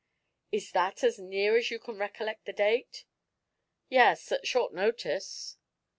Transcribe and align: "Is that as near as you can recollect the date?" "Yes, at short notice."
"Is 0.51 0.71
that 0.71 1.03
as 1.03 1.19
near 1.19 1.55
as 1.55 1.69
you 1.69 1.77
can 1.77 1.95
recollect 1.99 2.45
the 2.45 2.53
date?" 2.53 3.05
"Yes, 3.87 4.31
at 4.31 4.47
short 4.47 4.73
notice." 4.73 5.57